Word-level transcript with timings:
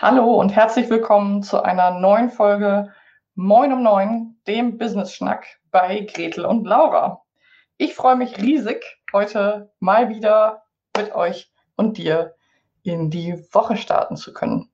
Hallo 0.00 0.34
und 0.34 0.50
herzlich 0.50 0.88
willkommen 0.90 1.42
zu 1.42 1.60
einer 1.60 1.90
neuen 1.90 2.30
Folge 2.30 2.94
Moin 3.34 3.72
um 3.72 3.82
Neun, 3.82 4.36
dem 4.46 4.78
Business 4.78 5.12
Schnack 5.12 5.58
bei 5.72 6.02
Gretel 6.02 6.44
und 6.44 6.64
Laura. 6.64 7.24
Ich 7.78 7.96
freue 7.96 8.14
mich 8.14 8.38
riesig, 8.38 8.80
heute 9.12 9.72
mal 9.80 10.08
wieder 10.08 10.62
mit 10.96 11.16
euch 11.16 11.50
und 11.74 11.98
dir 11.98 12.36
in 12.84 13.10
die 13.10 13.44
Woche 13.50 13.76
starten 13.76 14.14
zu 14.14 14.32
können. 14.32 14.70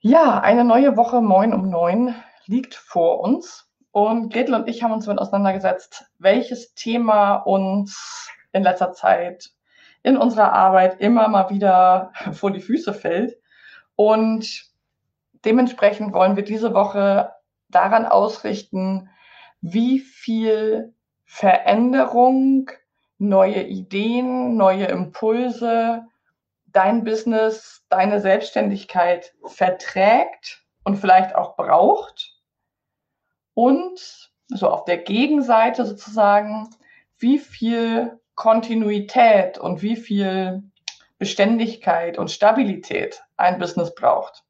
Ja, 0.00 0.40
eine 0.40 0.64
neue 0.64 0.98
Woche 0.98 1.22
Moin 1.22 1.54
um 1.54 1.70
neun 1.70 2.14
liegt 2.44 2.74
vor 2.74 3.20
uns 3.20 3.70
und 3.90 4.30
Gretel 4.30 4.54
und 4.54 4.68
ich 4.68 4.82
haben 4.82 4.92
uns 4.92 5.06
damit 5.06 5.18
auseinandergesetzt, 5.18 6.04
welches 6.18 6.74
Thema 6.74 7.36
uns 7.36 8.28
in 8.52 8.64
letzter 8.64 8.92
Zeit 8.92 9.50
in 10.02 10.16
unserer 10.16 10.52
Arbeit 10.52 11.00
immer 11.00 11.28
mal 11.28 11.50
wieder 11.50 12.12
vor 12.32 12.50
die 12.50 12.60
Füße 12.60 12.94
fällt. 12.94 13.36
Und 13.96 14.64
dementsprechend 15.44 16.12
wollen 16.12 16.36
wir 16.36 16.44
diese 16.44 16.74
Woche 16.74 17.32
daran 17.68 18.06
ausrichten, 18.06 19.10
wie 19.60 20.00
viel 20.00 20.94
Veränderung, 21.24 22.70
neue 23.18 23.62
Ideen, 23.62 24.56
neue 24.56 24.86
Impulse 24.86 26.06
dein 26.72 27.04
Business, 27.04 27.84
deine 27.88 28.20
Selbstständigkeit 28.20 29.34
verträgt 29.44 30.62
und 30.84 30.96
vielleicht 30.96 31.34
auch 31.34 31.56
braucht. 31.56 32.36
Und 33.54 34.30
so 34.48 34.68
auf 34.68 34.84
der 34.84 34.98
Gegenseite 34.98 35.84
sozusagen, 35.84 36.70
wie 37.18 37.38
viel 37.38 38.18
Kontinuität 38.40 39.58
und 39.58 39.82
wie 39.82 39.96
viel 39.96 40.62
Beständigkeit 41.18 42.16
und 42.16 42.30
Stabilität 42.30 43.22
ein 43.36 43.58
Business 43.58 43.94
braucht. 43.94 44.44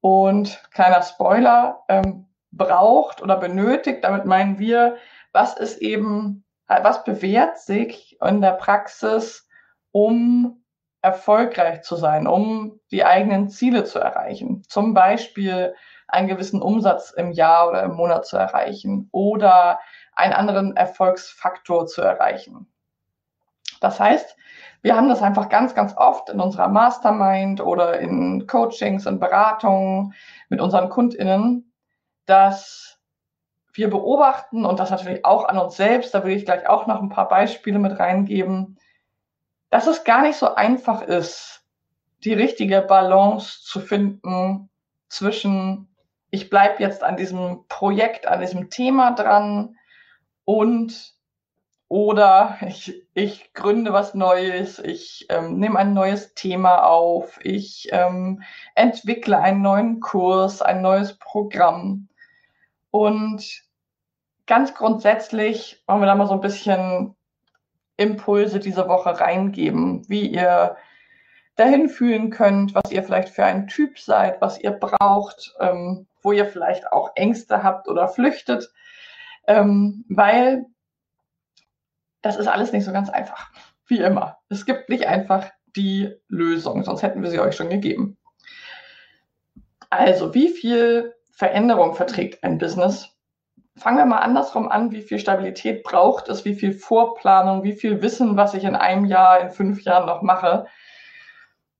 Und 0.00 0.58
kleiner 0.72 1.02
Spoiler, 1.02 1.84
ähm, 1.90 2.28
braucht 2.50 3.20
oder 3.20 3.36
benötigt, 3.36 4.02
damit 4.04 4.24
meinen 4.24 4.58
wir, 4.58 4.96
was 5.32 5.54
ist 5.54 5.82
eben, 5.82 6.44
was 6.66 7.04
bewährt 7.04 7.58
sich 7.58 8.16
in 8.22 8.40
der 8.40 8.52
Praxis, 8.52 9.46
um 9.90 10.64
erfolgreich 11.02 11.82
zu 11.82 11.96
sein, 11.96 12.26
um 12.26 12.80
die 12.90 13.04
eigenen 13.04 13.50
Ziele 13.50 13.84
zu 13.84 13.98
erreichen. 13.98 14.62
Zum 14.66 14.94
Beispiel 14.94 15.74
einen 16.08 16.28
gewissen 16.28 16.62
Umsatz 16.62 17.10
im 17.10 17.32
Jahr 17.32 17.68
oder 17.68 17.82
im 17.82 17.96
Monat 17.96 18.26
zu 18.26 18.38
erreichen 18.38 19.10
oder 19.12 19.78
einen 20.14 20.32
anderen 20.32 20.76
Erfolgsfaktor 20.76 21.86
zu 21.86 22.02
erreichen. 22.02 22.66
Das 23.80 23.98
heißt, 23.98 24.36
wir 24.82 24.96
haben 24.96 25.08
das 25.08 25.22
einfach 25.22 25.48
ganz, 25.48 25.74
ganz 25.74 25.96
oft 25.96 26.28
in 26.28 26.40
unserer 26.40 26.68
Mastermind 26.68 27.60
oder 27.60 27.98
in 27.98 28.46
Coachings 28.46 29.06
und 29.06 29.20
Beratungen 29.20 30.14
mit 30.48 30.60
unseren 30.60 30.88
KundInnen, 30.88 31.72
dass 32.26 33.00
wir 33.74 33.88
beobachten 33.88 34.64
und 34.64 34.78
das 34.78 34.90
natürlich 34.90 35.24
auch 35.24 35.48
an 35.48 35.58
uns 35.58 35.76
selbst, 35.76 36.14
da 36.14 36.24
will 36.24 36.36
ich 36.36 36.44
gleich 36.44 36.68
auch 36.68 36.86
noch 36.86 37.00
ein 37.00 37.08
paar 37.08 37.28
Beispiele 37.28 37.78
mit 37.78 37.98
reingeben, 37.98 38.78
dass 39.70 39.86
es 39.86 40.04
gar 40.04 40.22
nicht 40.22 40.36
so 40.36 40.54
einfach 40.54 41.02
ist, 41.02 41.64
die 42.24 42.34
richtige 42.34 42.82
Balance 42.82 43.60
zu 43.62 43.80
finden 43.80 44.68
zwischen, 45.08 45.88
ich 46.30 46.50
bleibe 46.50 46.82
jetzt 46.82 47.02
an 47.02 47.16
diesem 47.16 47.64
Projekt, 47.68 48.26
an 48.26 48.40
diesem 48.40 48.68
Thema 48.68 49.12
dran 49.12 49.76
und 50.44 51.14
oder 51.88 52.56
ich, 52.66 53.06
ich 53.12 53.52
gründe 53.52 53.92
was 53.92 54.14
Neues, 54.14 54.78
ich 54.78 55.26
ähm, 55.28 55.58
nehme 55.58 55.78
ein 55.78 55.92
neues 55.92 56.32
Thema 56.32 56.84
auf, 56.84 57.38
ich 57.42 57.88
ähm, 57.92 58.42
entwickle 58.74 59.38
einen 59.38 59.60
neuen 59.60 60.00
Kurs, 60.00 60.62
ein 60.62 60.80
neues 60.80 61.18
Programm. 61.18 62.08
Und 62.90 63.62
ganz 64.46 64.72
grundsätzlich 64.72 65.82
wollen 65.86 66.00
wir 66.00 66.06
da 66.06 66.14
mal 66.14 66.26
so 66.26 66.32
ein 66.32 66.40
bisschen 66.40 67.14
Impulse 67.98 68.58
diese 68.58 68.88
Woche 68.88 69.20
reingeben, 69.20 70.08
wie 70.08 70.28
ihr 70.28 70.76
dahin 71.56 71.88
fühlen 71.88 72.30
könnt, 72.30 72.74
was 72.74 72.90
ihr 72.90 73.02
vielleicht 73.02 73.28
für 73.28 73.44
ein 73.44 73.66
Typ 73.66 73.98
seid, 73.98 74.40
was 74.40 74.58
ihr 74.58 74.70
braucht, 74.70 75.54
ähm, 75.60 76.06
wo 76.22 76.32
ihr 76.32 76.46
vielleicht 76.46 76.90
auch 76.90 77.10
Ängste 77.16 77.62
habt 77.62 77.88
oder 77.88 78.08
flüchtet, 78.08 78.72
ähm, 79.46 80.04
weil 80.08 80.66
das 82.22 82.36
ist 82.36 82.46
alles 82.46 82.72
nicht 82.72 82.84
so 82.84 82.92
ganz 82.92 83.10
einfach, 83.10 83.50
wie 83.86 83.98
immer. 83.98 84.38
Es 84.48 84.64
gibt 84.64 84.88
nicht 84.88 85.06
einfach 85.06 85.50
die 85.74 86.14
Lösung, 86.28 86.84
sonst 86.84 87.02
hätten 87.02 87.22
wir 87.22 87.30
sie 87.30 87.40
euch 87.40 87.56
schon 87.56 87.70
gegeben. 87.70 88.18
Also, 89.90 90.34
wie 90.34 90.48
viel 90.48 91.14
Veränderung 91.32 91.94
verträgt 91.94 92.44
ein 92.44 92.58
Business? 92.58 93.12
fangen 93.76 93.98
wir 93.98 94.06
mal 94.06 94.18
andersrum 94.18 94.68
an, 94.68 94.92
wie 94.92 95.02
viel 95.02 95.18
Stabilität 95.18 95.82
braucht 95.82 96.28
es, 96.28 96.44
wie 96.44 96.54
viel 96.54 96.72
Vorplanung, 96.72 97.62
wie 97.62 97.72
viel 97.72 98.02
Wissen, 98.02 98.36
was 98.36 98.54
ich 98.54 98.64
in 98.64 98.76
einem 98.76 99.06
Jahr, 99.06 99.40
in 99.40 99.50
fünf 99.50 99.82
Jahren 99.82 100.06
noch 100.06 100.22
mache. 100.22 100.66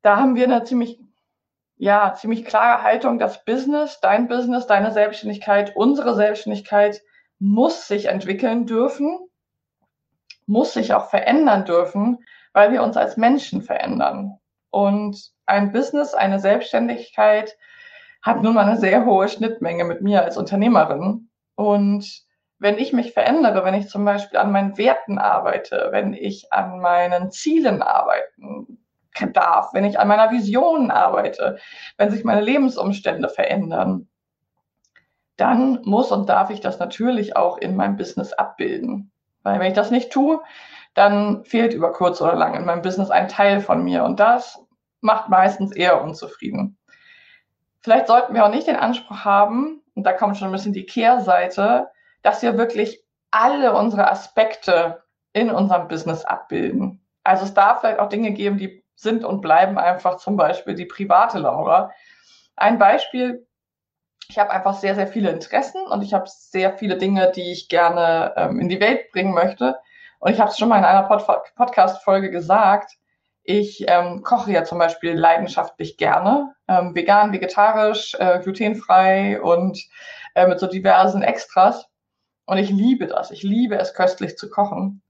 Da 0.02 0.16
haben 0.16 0.34
wir 0.34 0.44
eine 0.44 0.64
ziemlich, 0.64 0.98
ja, 1.76 2.14
ziemlich 2.14 2.44
klare 2.44 2.82
Haltung, 2.82 3.18
das 3.18 3.44
Business, 3.44 4.00
dein 4.00 4.28
Business, 4.28 4.66
deine 4.66 4.90
Selbstständigkeit, 4.90 5.76
unsere 5.76 6.14
Selbstständigkeit 6.14 7.02
muss 7.42 7.88
sich 7.88 8.06
entwickeln 8.06 8.66
dürfen, 8.66 9.18
muss 10.46 10.74
sich 10.74 10.94
auch 10.94 11.10
verändern 11.10 11.64
dürfen, 11.64 12.24
weil 12.52 12.70
wir 12.70 12.84
uns 12.84 12.96
als 12.96 13.16
Menschen 13.16 13.62
verändern. 13.62 14.38
Und 14.70 15.32
ein 15.44 15.72
Business, 15.72 16.14
eine 16.14 16.38
Selbstständigkeit 16.38 17.56
hat 18.22 18.42
nun 18.42 18.54
mal 18.54 18.64
eine 18.64 18.78
sehr 18.78 19.04
hohe 19.04 19.26
Schnittmenge 19.28 19.82
mit 19.84 20.02
mir 20.02 20.22
als 20.22 20.36
Unternehmerin. 20.36 21.30
Und 21.56 22.22
wenn 22.60 22.78
ich 22.78 22.92
mich 22.92 23.12
verändere, 23.12 23.64
wenn 23.64 23.74
ich 23.74 23.88
zum 23.88 24.04
Beispiel 24.04 24.38
an 24.38 24.52
meinen 24.52 24.78
Werten 24.78 25.18
arbeite, 25.18 25.88
wenn 25.90 26.14
ich 26.14 26.52
an 26.52 26.78
meinen 26.78 27.32
Zielen 27.32 27.82
arbeiten 27.82 28.78
darf, 29.32 29.74
wenn 29.74 29.84
ich 29.84 29.98
an 29.98 30.06
meiner 30.06 30.30
Vision 30.30 30.92
arbeite, 30.92 31.58
wenn 31.98 32.12
sich 32.12 32.22
meine 32.22 32.40
Lebensumstände 32.40 33.28
verändern, 33.28 34.08
dann 35.42 35.80
muss 35.82 36.12
und 36.12 36.28
darf 36.28 36.50
ich 36.50 36.60
das 36.60 36.78
natürlich 36.78 37.36
auch 37.36 37.58
in 37.58 37.74
meinem 37.74 37.96
Business 37.96 38.32
abbilden. 38.32 39.10
Weil 39.42 39.58
wenn 39.58 39.66
ich 39.66 39.76
das 39.76 39.90
nicht 39.90 40.12
tue, 40.12 40.40
dann 40.94 41.44
fehlt 41.44 41.74
über 41.74 41.90
kurz 41.90 42.22
oder 42.22 42.36
lang 42.36 42.54
in 42.54 42.64
meinem 42.64 42.82
Business 42.82 43.10
ein 43.10 43.26
Teil 43.26 43.60
von 43.60 43.82
mir 43.82 44.04
und 44.04 44.20
das 44.20 44.64
macht 45.00 45.28
meistens 45.30 45.72
eher 45.72 46.00
unzufrieden. 46.00 46.78
Vielleicht 47.80 48.06
sollten 48.06 48.34
wir 48.34 48.44
auch 48.44 48.50
nicht 48.50 48.68
den 48.68 48.76
Anspruch 48.76 49.24
haben, 49.24 49.82
und 49.94 50.04
da 50.04 50.12
kommt 50.12 50.36
schon 50.36 50.48
ein 50.48 50.52
bisschen 50.52 50.72
die 50.72 50.86
Kehrseite, 50.86 51.88
dass 52.22 52.40
wir 52.40 52.56
wirklich 52.56 53.02
alle 53.32 53.74
unsere 53.74 54.08
Aspekte 54.08 55.02
in 55.32 55.50
unserem 55.50 55.88
Business 55.88 56.24
abbilden. 56.24 57.04
Also 57.24 57.44
es 57.44 57.52
darf 57.52 57.80
vielleicht 57.80 57.98
auch 57.98 58.08
Dinge 58.08 58.30
geben, 58.30 58.58
die 58.58 58.84
sind 58.94 59.24
und 59.24 59.40
bleiben 59.40 59.76
einfach 59.76 60.18
zum 60.18 60.36
Beispiel 60.36 60.76
die 60.76 60.86
private 60.86 61.40
Laura. 61.40 61.90
Ein 62.54 62.78
Beispiel, 62.78 63.44
ich 64.32 64.38
habe 64.38 64.50
einfach 64.50 64.74
sehr, 64.74 64.94
sehr 64.94 65.06
viele 65.06 65.30
Interessen 65.30 65.82
und 65.86 66.00
ich 66.00 66.14
habe 66.14 66.24
sehr 66.26 66.72
viele 66.78 66.96
Dinge, 66.96 67.30
die 67.36 67.52
ich 67.52 67.68
gerne 67.68 68.32
ähm, 68.36 68.60
in 68.60 68.70
die 68.70 68.80
Welt 68.80 69.12
bringen 69.12 69.34
möchte. 69.34 69.76
Und 70.20 70.32
ich 70.32 70.40
habe 70.40 70.50
es 70.50 70.58
schon 70.58 70.70
mal 70.70 70.78
in 70.78 70.84
einer 70.84 71.02
Pod 71.02 71.26
Podcast-Folge 71.54 72.30
gesagt, 72.30 72.96
Ich 73.42 73.84
ähm, 73.88 74.22
koche 74.22 74.52
ja 74.52 74.64
zum 74.64 74.78
Beispiel 74.78 75.12
leidenschaftlich 75.12 75.98
gerne, 75.98 76.54
ähm, 76.66 76.94
vegan, 76.94 77.32
vegetarisch, 77.32 78.14
äh, 78.18 78.38
glutenfrei 78.42 79.42
und 79.42 79.78
äh, 80.34 80.46
mit 80.46 80.60
so 80.60 80.66
diversen 80.66 81.22
Extras. 81.22 81.88
Und 82.46 82.56
ich 82.56 82.70
liebe 82.70 83.08
das. 83.08 83.32
Ich 83.32 83.42
liebe 83.42 83.76
es, 83.76 83.92
köstlich 83.92 84.38
zu 84.38 84.48
kochen. 84.48 85.02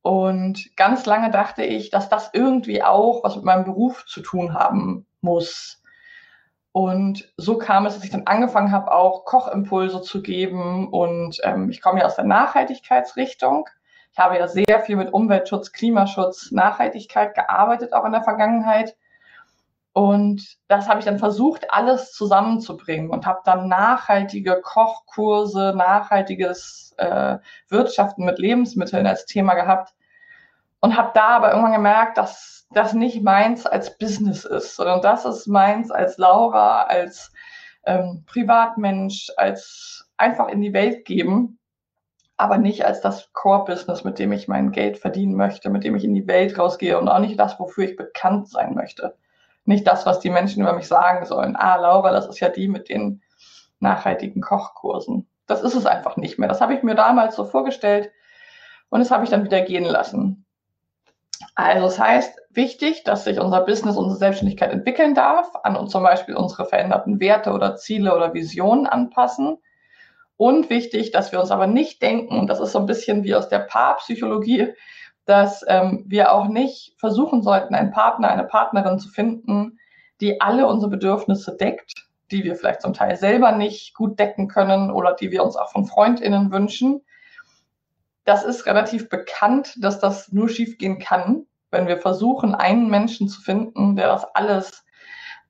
Und 0.00 0.74
ganz 0.76 1.04
lange 1.04 1.30
dachte 1.30 1.64
ich, 1.64 1.90
dass 1.90 2.08
das 2.08 2.30
irgendwie 2.32 2.82
auch 2.82 3.24
was 3.24 3.36
mit 3.36 3.44
meinem 3.44 3.64
Beruf 3.64 4.06
zu 4.06 4.22
tun 4.22 4.54
haben 4.54 5.06
muss. 5.20 5.82
Und 6.74 7.32
so 7.36 7.56
kam 7.56 7.86
es, 7.86 7.94
dass 7.94 8.02
ich 8.02 8.10
dann 8.10 8.26
angefangen 8.26 8.72
habe, 8.72 8.90
auch 8.90 9.24
Kochimpulse 9.26 10.02
zu 10.02 10.22
geben. 10.22 10.88
Und 10.88 11.38
ähm, 11.44 11.70
ich 11.70 11.80
komme 11.80 12.00
ja 12.00 12.06
aus 12.06 12.16
der 12.16 12.24
Nachhaltigkeitsrichtung. 12.24 13.68
Ich 14.10 14.18
habe 14.18 14.36
ja 14.36 14.48
sehr 14.48 14.80
viel 14.80 14.96
mit 14.96 15.14
Umweltschutz, 15.14 15.70
Klimaschutz, 15.70 16.50
Nachhaltigkeit 16.50 17.36
gearbeitet, 17.36 17.92
auch 17.92 18.04
in 18.04 18.10
der 18.10 18.24
Vergangenheit. 18.24 18.96
Und 19.92 20.56
das 20.66 20.88
habe 20.88 20.98
ich 20.98 21.04
dann 21.04 21.20
versucht, 21.20 21.72
alles 21.72 22.10
zusammenzubringen 22.10 23.10
und 23.10 23.24
habe 23.24 23.42
dann 23.44 23.68
nachhaltige 23.68 24.60
Kochkurse, 24.60 25.74
nachhaltiges 25.76 26.92
äh, 26.96 27.38
Wirtschaften 27.68 28.24
mit 28.24 28.40
Lebensmitteln 28.40 29.06
als 29.06 29.26
Thema 29.26 29.54
gehabt 29.54 29.94
und 30.84 30.96
habe 30.96 31.12
da 31.14 31.28
aber 31.28 31.50
irgendwann 31.50 31.72
gemerkt, 31.72 32.18
dass 32.18 32.66
das 32.70 32.92
nicht 32.92 33.22
meins 33.22 33.66
als 33.66 33.96
Business 33.98 34.44
ist, 34.44 34.76
sondern 34.76 35.00
das 35.00 35.24
ist 35.24 35.46
meins 35.46 35.90
als 35.90 36.18
Laura, 36.18 36.82
als 36.82 37.32
ähm, 37.86 38.24
Privatmensch, 38.26 39.30
als 39.36 40.08
einfach 40.16 40.48
in 40.48 40.60
die 40.60 40.72
Welt 40.72 41.04
geben, 41.04 41.58
aber 42.36 42.58
nicht 42.58 42.84
als 42.84 43.00
das 43.00 43.32
Core-Business, 43.32 44.04
mit 44.04 44.18
dem 44.18 44.32
ich 44.32 44.48
mein 44.48 44.72
Geld 44.72 44.98
verdienen 44.98 45.34
möchte, 45.36 45.70
mit 45.70 45.84
dem 45.84 45.96
ich 45.96 46.04
in 46.04 46.14
die 46.14 46.26
Welt 46.26 46.58
rausgehe 46.58 46.98
und 46.98 47.08
auch 47.08 47.20
nicht 47.20 47.38
das, 47.38 47.58
wofür 47.58 47.84
ich 47.84 47.96
bekannt 47.96 48.48
sein 48.48 48.74
möchte 48.74 49.16
nicht 49.64 49.86
das, 49.86 50.06
was 50.06 50.20
die 50.20 50.30
Menschen 50.30 50.62
über 50.62 50.72
mich 50.72 50.86
sagen 50.86 51.24
sollen. 51.24 51.56
Ah, 51.56 51.76
Laura, 51.76 52.12
das 52.12 52.26
ist 52.26 52.40
ja 52.40 52.48
die 52.48 52.68
mit 52.68 52.88
den 52.88 53.22
nachhaltigen 53.80 54.42
Kochkursen. 54.42 55.28
Das 55.46 55.62
ist 55.62 55.74
es 55.74 55.86
einfach 55.86 56.16
nicht 56.16 56.38
mehr. 56.38 56.48
Das 56.48 56.60
habe 56.60 56.74
ich 56.74 56.82
mir 56.82 56.94
damals 56.94 57.36
so 57.36 57.44
vorgestellt 57.44 58.10
und 58.90 59.00
das 59.00 59.10
habe 59.10 59.24
ich 59.24 59.30
dann 59.30 59.44
wieder 59.44 59.60
gehen 59.62 59.84
lassen. 59.84 60.43
Also 61.54 61.86
das 61.86 61.98
heißt, 61.98 62.38
wichtig, 62.50 63.04
dass 63.04 63.24
sich 63.24 63.40
unser 63.40 63.60
Business, 63.62 63.96
unsere 63.96 64.18
Selbstständigkeit 64.18 64.72
entwickeln 64.72 65.14
darf, 65.14 65.50
an 65.62 65.76
uns 65.76 65.92
zum 65.92 66.02
Beispiel 66.02 66.36
unsere 66.36 66.66
veränderten 66.66 67.20
Werte 67.20 67.52
oder 67.52 67.76
Ziele 67.76 68.14
oder 68.14 68.34
Visionen 68.34 68.86
anpassen. 68.86 69.58
Und 70.36 70.68
wichtig, 70.68 71.12
dass 71.12 71.32
wir 71.32 71.40
uns 71.40 71.50
aber 71.50 71.66
nicht 71.66 72.02
denken, 72.02 72.38
und 72.38 72.48
das 72.48 72.60
ist 72.60 72.72
so 72.72 72.80
ein 72.80 72.86
bisschen 72.86 73.22
wie 73.24 73.34
aus 73.34 73.48
der 73.48 73.60
Paarpsychologie, 73.60 74.74
dass 75.26 75.64
ähm, 75.68 76.04
wir 76.06 76.32
auch 76.32 76.48
nicht 76.48 76.94
versuchen 76.98 77.42
sollten, 77.42 77.74
einen 77.74 77.92
Partner, 77.92 78.28
eine 78.28 78.44
Partnerin 78.44 78.98
zu 78.98 79.08
finden, 79.08 79.78
die 80.20 80.40
alle 80.40 80.66
unsere 80.66 80.90
Bedürfnisse 80.90 81.56
deckt, 81.56 82.06
die 82.30 82.44
wir 82.44 82.56
vielleicht 82.56 82.82
zum 82.82 82.94
Teil 82.94 83.16
selber 83.16 83.52
nicht 83.52 83.94
gut 83.94 84.18
decken 84.18 84.48
können 84.48 84.90
oder 84.90 85.14
die 85.14 85.30
wir 85.30 85.44
uns 85.44 85.56
auch 85.56 85.70
von 85.70 85.86
Freundinnen 85.86 86.50
wünschen. 86.52 87.02
Das 88.24 88.44
ist 88.44 88.66
relativ 88.66 89.08
bekannt, 89.08 89.74
dass 89.78 89.98
das 89.98 90.32
nur 90.32 90.48
schiefgehen 90.48 90.98
kann, 90.98 91.46
wenn 91.70 91.86
wir 91.86 91.98
versuchen, 91.98 92.54
einen 92.54 92.88
Menschen 92.88 93.28
zu 93.28 93.40
finden, 93.40 93.96
der 93.96 94.08
das 94.08 94.24
alles 94.34 94.84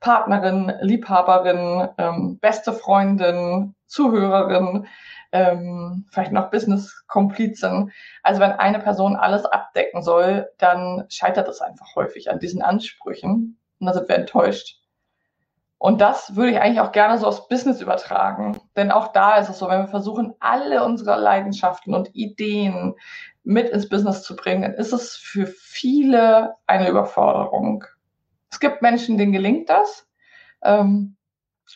Partnerin, 0.01 0.73
Liebhaberin, 0.81 1.89
ähm, 1.99 2.39
beste 2.39 2.73
Freundin, 2.73 3.75
Zuhörerin, 3.87 4.87
ähm, 5.33 6.07
vielleicht 6.11 6.33
noch 6.33 6.51
Business-Komplizen. 6.51 7.93
Also 8.23 8.41
wenn 8.41 8.53
eine 8.53 8.81
Person 8.81 9.17
alles 9.17 9.45
abdecken 9.45 10.03
soll, 10.03 10.49
dann 10.59 11.05
scheitert 11.09 11.49
es 11.49 11.61
einfach 11.61 11.95
häufig 11.97 12.31
an 12.31 12.39
diesen 12.39 12.63
Ansprüchen 12.63 13.59
und 13.79 13.87
dann 13.87 13.95
sind 13.95 14.09
wir 14.09 14.17
enttäuscht. 14.17 14.84
Und 15.85 16.01
das 16.01 16.35
würde 16.35 16.53
ich 16.53 16.61
eigentlich 16.63 16.81
auch 16.81 16.93
gerne 16.93 17.19
so 17.19 17.27
aufs 17.27 17.47
Business 17.47 17.83
übertragen. 17.83 18.59
Denn 18.75 18.91
auch 18.91 19.09
da 19.09 19.37
ist 19.37 19.51
es 19.51 19.59
so, 19.59 19.69
wenn 19.69 19.83
wir 19.83 19.89
versuchen, 19.89 20.33
alle 20.41 20.83
unsere 20.83 21.21
Leidenschaften 21.21 21.95
und 21.95 22.09
Ideen 22.15 22.95
mit 23.43 23.69
ins 23.69 23.91
Business 23.91 24.23
zu 24.23 24.35
bringen, 24.35 24.63
dann 24.63 24.73
ist 24.73 24.95
es 24.95 25.15
für 25.15 25.47
viele 25.47 26.55
eine 26.67 26.89
Überforderung. 26.89 27.85
Es 28.51 28.61
gibt 28.61 28.81
Menschen, 28.81 29.19
denen 29.19 29.33
gelingt 29.33 29.69
das. 29.69 30.09
Ähm, 30.63 31.17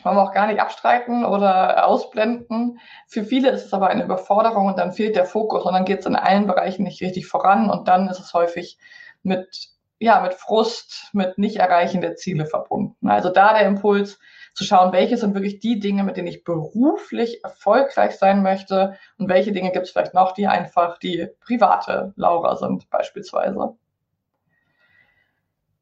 wollen 0.03 0.17
wir 0.17 0.23
auch 0.23 0.33
gar 0.33 0.47
nicht 0.47 0.61
abstreiten 0.61 1.27
oder 1.27 1.87
ausblenden. 1.87 2.81
Für 3.09 3.25
viele 3.25 3.51
ist 3.51 3.67
es 3.67 3.75
aber 3.75 3.89
eine 3.89 4.05
Überforderung 4.05 4.69
und 4.69 4.79
dann 4.79 4.93
fehlt 4.93 5.17
der 5.17 5.27
Fokus 5.27 5.65
und 5.65 5.75
dann 5.75 5.85
geht 5.85 5.99
es 5.99 6.07
in 6.07 6.17
allen 6.17 6.47
Bereichen 6.47 6.85
nicht 6.85 7.03
richtig 7.03 7.27
voran 7.27 7.69
und 7.69 7.89
dann 7.89 8.09
ist 8.09 8.21
es 8.21 8.33
häufig 8.33 8.79
mit, 9.23 9.69
ja, 9.99 10.21
mit 10.21 10.35
Frust, 10.35 11.09
mit 11.13 11.39
Nicht-Erreichen 11.39 12.01
der 12.01 12.17
Ziele 12.17 12.47
verbunden. 12.47 13.09
Also 13.09 13.31
da 13.31 13.53
der 13.53 13.67
Impuls 13.67 14.19
zu 14.55 14.65
schauen, 14.65 14.93
welche 14.93 15.17
sind 15.17 15.35
wirklich 15.35 15.61
die 15.61 15.79
Dinge, 15.79 16.05
mit 16.05 16.17
denen 16.17 16.29
ich 16.29 16.45
beruflich 16.45 17.43
erfolgreich 17.45 18.17
sein 18.17 18.43
möchte 18.43 18.97
und 19.19 19.29
welche 19.29 19.53
Dinge 19.53 19.73
gibt 19.73 19.87
es 19.87 19.93
vielleicht 19.93 20.15
noch, 20.15 20.33
die 20.33 20.47
einfach 20.47 20.99
die 20.99 21.29
private 21.41 22.13
Laura 22.17 22.57
sind 22.57 22.89
beispielsweise. 22.91 23.77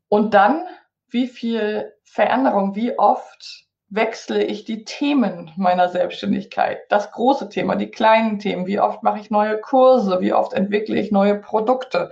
Und 0.09 0.35
dann, 0.35 0.67
wie 1.09 1.27
viel 1.27 1.93
Veränderung, 2.05 2.75
wie 2.75 2.99
oft 2.99 3.67
wechsle 3.89 4.43
ich 4.43 4.65
die 4.65 4.85
Themen 4.85 5.53
meiner 5.57 5.89
Selbstständigkeit. 5.89 6.81
Das 6.89 7.13
große 7.13 7.49
Thema, 7.49 7.77
die 7.77 7.91
kleinen 7.91 8.39
Themen. 8.39 8.67
Wie 8.67 8.81
oft 8.81 9.03
mache 9.03 9.21
ich 9.21 9.31
neue 9.31 9.61
Kurse? 9.61 10.21
Wie 10.21 10.33
oft 10.33 10.53
entwickle 10.53 10.99
ich 10.99 11.13
neue 11.13 11.37
Produkte? 11.37 12.11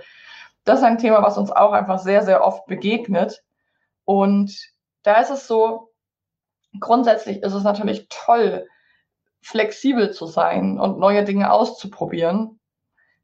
Das 0.65 0.79
ist 0.79 0.85
ein 0.85 0.97
Thema, 0.97 1.23
was 1.23 1.37
uns 1.37 1.51
auch 1.51 1.71
einfach 1.71 1.99
sehr, 1.99 2.23
sehr 2.23 2.43
oft 2.43 2.65
begegnet. 2.65 3.43
Und 4.03 4.55
da 5.03 5.15
ist 5.21 5.29
es 5.29 5.47
so, 5.47 5.91
grundsätzlich 6.79 7.41
ist 7.41 7.53
es 7.53 7.63
natürlich 7.63 8.07
toll, 8.09 8.67
flexibel 9.41 10.11
zu 10.11 10.25
sein 10.25 10.79
und 10.79 10.99
neue 10.99 11.23
Dinge 11.23 11.51
auszuprobieren. 11.51 12.59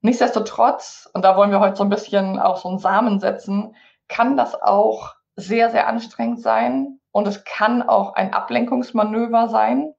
Nichtsdestotrotz, 0.02 1.10
und 1.14 1.26
da 1.26 1.36
wollen 1.36 1.52
wir 1.52 1.60
heute 1.60 1.76
so 1.76 1.84
ein 1.84 1.90
bisschen 1.90 2.40
auch 2.40 2.58
so 2.58 2.70
einen 2.70 2.80
Samen 2.80 3.20
setzen, 3.20 3.76
kann 4.08 4.38
das 4.38 4.60
auch 4.60 5.16
sehr, 5.36 5.70
sehr 5.72 5.88
anstrengend 5.88 6.42
sein, 6.42 7.00
und 7.12 7.28
es 7.28 7.44
kann 7.44 7.82
auch 7.82 8.14
ein 8.14 8.34
Ablenkungsmanöver 8.34 9.50
sein. 9.50 9.94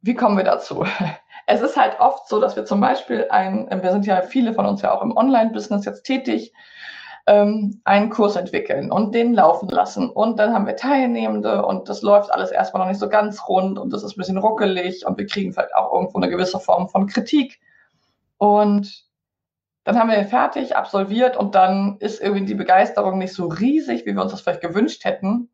Wie 0.00 0.14
kommen 0.14 0.36
wir 0.36 0.44
dazu? 0.44 0.86
Es 1.46 1.60
ist 1.60 1.76
halt 1.76 2.00
oft 2.00 2.28
so, 2.28 2.40
dass 2.40 2.56
wir 2.56 2.64
zum 2.64 2.80
Beispiel 2.80 3.26
ein, 3.30 3.68
wir 3.82 3.92
sind 3.92 4.06
ja 4.06 4.22
viele 4.22 4.54
von 4.54 4.66
uns 4.66 4.82
ja 4.82 4.92
auch 4.92 5.02
im 5.02 5.16
Online-Business 5.16 5.84
jetzt 5.84 6.04
tätig, 6.04 6.52
ähm, 7.26 7.80
einen 7.84 8.10
Kurs 8.10 8.36
entwickeln 8.36 8.90
und 8.90 9.14
den 9.14 9.34
laufen 9.34 9.68
lassen. 9.68 10.10
Und 10.10 10.38
dann 10.38 10.52
haben 10.52 10.66
wir 10.66 10.76
Teilnehmende 10.76 11.64
und 11.64 11.88
das 11.88 12.02
läuft 12.02 12.32
alles 12.32 12.50
erstmal 12.50 12.82
noch 12.82 12.88
nicht 12.88 13.00
so 13.00 13.08
ganz 13.08 13.48
rund 13.48 13.78
und 13.78 13.92
das 13.92 14.02
ist 14.02 14.16
ein 14.16 14.18
bisschen 14.18 14.38
ruckelig 14.38 15.06
und 15.06 15.18
wir 15.18 15.26
kriegen 15.26 15.52
vielleicht 15.52 15.74
auch 15.74 15.92
irgendwo 15.92 16.18
eine 16.18 16.28
gewisse 16.28 16.60
Form 16.60 16.88
von 16.88 17.06
Kritik. 17.06 17.60
Und 18.38 19.04
dann 19.84 19.98
haben 19.98 20.08
wir 20.08 20.16
den 20.16 20.28
fertig, 20.28 20.76
absolviert 20.76 21.36
und 21.36 21.54
dann 21.54 21.98
ist 22.00 22.20
irgendwie 22.20 22.46
die 22.46 22.54
Begeisterung 22.54 23.18
nicht 23.18 23.34
so 23.34 23.46
riesig, 23.46 24.06
wie 24.06 24.14
wir 24.14 24.22
uns 24.22 24.32
das 24.32 24.40
vielleicht 24.40 24.62
gewünscht 24.62 25.04
hätten. 25.04 25.50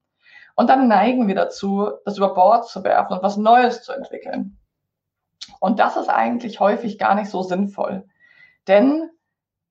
Und 0.55 0.69
dann 0.71 0.89
neigen 0.89 1.27
wir 1.27 1.35
dazu, 1.35 1.91
das 2.05 2.17
über 2.17 2.35
Bord 2.35 2.69
zu 2.69 2.85
werfen 2.85 3.15
und 3.15 3.23
was 3.23 3.37
Neues 3.37 3.83
zu 3.83 3.93
entwickeln. 3.93 4.60
Und 5.61 5.79
das 5.79 5.97
ist 5.97 6.09
eigentlich 6.09 6.61
häufig 6.61 6.99
gar 6.99 7.15
nicht 7.15 7.31
so 7.31 7.43
sinnvoll. 7.43 8.07
Denn, 8.67 9.11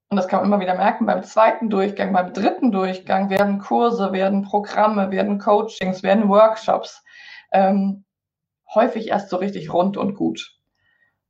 und 0.10 0.18
das 0.18 0.28
kann 0.28 0.40
man 0.40 0.48
immer 0.48 0.60
wieder 0.60 0.76
merken, 0.76 1.06
beim 1.06 1.24
zweiten 1.24 1.70
Durchgang, 1.70 2.14
beim 2.14 2.34
dritten 2.34 2.72
Durchgang 2.72 3.30
werden 3.30 3.60
Kurse, 3.60 4.12
werden 4.12 4.44
Programme, 4.44 5.12
werden 5.12 5.40
Coachings, 5.40 6.04
werden 6.04 6.30
Workshops 6.30 7.04
ähm, 7.52 8.06
häufig 8.74 9.08
erst 9.08 9.30
so 9.30 9.38
richtig 9.38 9.74
rund 9.74 9.98
und 9.98 10.16
gut. 10.16 10.56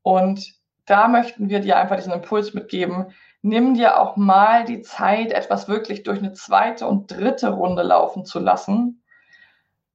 Und 0.01 0.53
da 0.86 1.08
möchten 1.08 1.50
wir 1.50 1.60
dir 1.60 1.77
einfach 1.77 1.98
diesen 1.98 2.13
Impuls 2.13 2.53
mitgeben. 2.53 3.08
Nimm 3.41 3.75
dir 3.75 4.00
auch 4.00 4.17
mal 4.17 4.65
die 4.65 4.81
Zeit, 4.81 5.31
etwas 5.31 5.67
wirklich 5.67 6.03
durch 6.03 6.19
eine 6.19 6.34
zweite 6.34 6.88
und 6.88 7.12
dritte 7.12 7.51
Runde 7.51 7.84
laufen 7.84 8.25
zu 8.25 8.39
lassen 8.39 8.99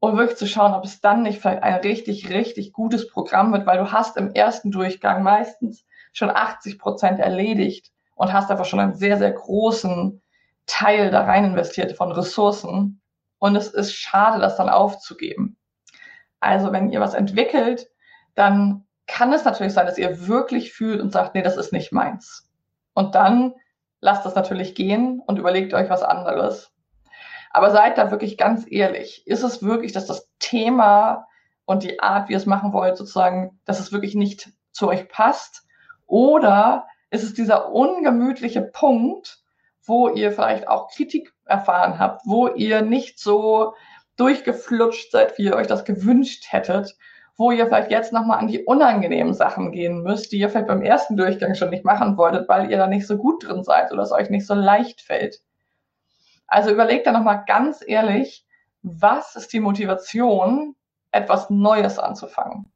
und 0.04 0.18
wirklich 0.18 0.38
zu 0.38 0.46
schauen, 0.46 0.74
ob 0.74 0.84
es 0.84 1.00
dann 1.00 1.22
nicht 1.22 1.40
vielleicht 1.40 1.62
ein 1.62 1.80
richtig, 1.80 2.28
richtig 2.28 2.72
gutes 2.72 3.08
Programm 3.08 3.52
wird, 3.52 3.64
weil 3.64 3.78
du 3.78 3.90
hast 3.90 4.16
im 4.18 4.32
ersten 4.32 4.70
Durchgang 4.70 5.22
meistens 5.22 5.84
schon 6.12 6.30
80 6.30 6.78
Prozent 6.78 7.20
erledigt 7.20 7.90
und 8.14 8.32
hast 8.32 8.50
einfach 8.50 8.66
schon 8.66 8.80
einen 8.80 8.94
sehr, 8.94 9.16
sehr 9.16 9.32
großen 9.32 10.20
Teil 10.66 11.10
da 11.10 11.22
rein 11.22 11.44
investiert 11.44 11.96
von 11.96 12.12
Ressourcen. 12.12 13.00
Und 13.38 13.56
es 13.56 13.68
ist 13.68 13.94
schade, 13.94 14.40
das 14.40 14.56
dann 14.56 14.68
aufzugeben. 14.68 15.56
Also 16.38 16.70
wenn 16.70 16.90
ihr 16.90 17.00
was 17.00 17.14
entwickelt, 17.14 17.88
dann 18.34 18.86
kann 19.06 19.32
es 19.32 19.44
natürlich 19.44 19.72
sein, 19.72 19.86
dass 19.86 19.96
ihr 19.96 20.28
wirklich 20.28 20.72
fühlt 20.72 21.00
und 21.00 21.12
sagt, 21.12 21.34
nee, 21.34 21.42
das 21.42 21.56
ist 21.56 21.72
nicht 21.72 21.92
meins. 21.92 22.46
Und 22.92 23.14
dann 23.14 23.54
lasst 24.00 24.26
das 24.26 24.34
natürlich 24.34 24.74
gehen 24.74 25.22
und 25.26 25.38
überlegt 25.38 25.72
euch 25.72 25.88
was 25.88 26.02
anderes. 26.02 26.73
Aber 27.54 27.70
seid 27.70 27.98
da 27.98 28.10
wirklich 28.10 28.36
ganz 28.36 28.66
ehrlich. 28.68 29.24
Ist 29.28 29.44
es 29.44 29.62
wirklich, 29.62 29.92
dass 29.92 30.06
das 30.06 30.28
Thema 30.40 31.28
und 31.66 31.84
die 31.84 32.00
Art, 32.00 32.28
wie 32.28 32.32
ihr 32.32 32.38
es 32.38 32.46
machen 32.46 32.72
wollt, 32.72 32.96
sozusagen, 32.96 33.60
dass 33.64 33.78
es 33.78 33.92
wirklich 33.92 34.16
nicht 34.16 34.50
zu 34.72 34.88
euch 34.88 35.08
passt? 35.08 35.62
Oder 36.04 36.88
ist 37.10 37.22
es 37.22 37.32
dieser 37.32 37.70
ungemütliche 37.70 38.60
Punkt, 38.60 39.38
wo 39.84 40.08
ihr 40.08 40.32
vielleicht 40.32 40.66
auch 40.66 40.90
Kritik 40.90 41.32
erfahren 41.44 42.00
habt, 42.00 42.22
wo 42.26 42.48
ihr 42.48 42.82
nicht 42.82 43.20
so 43.20 43.74
durchgeflutscht 44.16 45.12
seid, 45.12 45.38
wie 45.38 45.44
ihr 45.44 45.54
euch 45.54 45.68
das 45.68 45.84
gewünscht 45.84 46.46
hättet, 46.48 46.96
wo 47.36 47.52
ihr 47.52 47.68
vielleicht 47.68 47.92
jetzt 47.92 48.12
nochmal 48.12 48.40
an 48.40 48.48
die 48.48 48.64
unangenehmen 48.64 49.32
Sachen 49.32 49.70
gehen 49.70 50.02
müsst, 50.02 50.32
die 50.32 50.38
ihr 50.38 50.48
vielleicht 50.48 50.66
beim 50.66 50.82
ersten 50.82 51.16
Durchgang 51.16 51.54
schon 51.54 51.70
nicht 51.70 51.84
machen 51.84 52.16
wolltet, 52.16 52.48
weil 52.48 52.68
ihr 52.68 52.78
da 52.78 52.88
nicht 52.88 53.06
so 53.06 53.16
gut 53.16 53.46
drin 53.46 53.62
seid 53.62 53.92
oder 53.92 54.02
es 54.02 54.10
euch 54.10 54.28
nicht 54.28 54.44
so 54.44 54.54
leicht 54.54 55.02
fällt. 55.02 55.40
Also 56.54 56.70
überlegt 56.70 57.04
da 57.08 57.10
nochmal 57.10 57.42
ganz 57.48 57.82
ehrlich, 57.84 58.46
was 58.82 59.34
ist 59.34 59.52
die 59.52 59.58
Motivation, 59.58 60.76
etwas 61.10 61.50
Neues 61.50 61.98
anzufangen? 61.98 62.70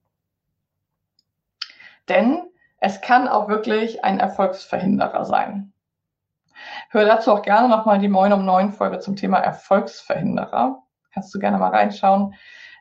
Denn 2.08 2.50
es 2.80 3.00
kann 3.00 3.28
auch 3.28 3.47
wirklich 3.47 4.04
ein 4.04 4.18
Erfolgsverhinderer 4.18 5.25
sein. 5.25 5.73
Hör 6.90 7.04
dazu 7.04 7.30
auch 7.30 7.42
gerne 7.42 7.68
nochmal 7.68 8.00
die 8.00 8.08
Moin 8.08 8.32
um 8.32 8.44
9 8.44 8.73
Folge 8.73 8.99
zum 8.99 9.14
Thema 9.14 9.38
Erfolgsverhinderer. 9.38 10.82
Kannst 11.14 11.32
du 11.32 11.38
gerne 11.38 11.58
mal 11.58 11.70
reinschauen. 11.70 12.35